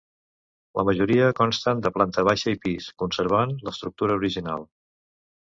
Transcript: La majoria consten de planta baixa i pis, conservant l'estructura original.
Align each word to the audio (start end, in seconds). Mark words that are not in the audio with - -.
La 0.79 0.85
majoria 0.87 1.27
consten 1.39 1.83
de 1.83 1.91
planta 1.97 2.23
baixa 2.29 2.55
i 2.57 2.59
pis, 2.65 2.89
conservant 3.03 3.55
l'estructura 3.69 4.19
original. 4.25 4.67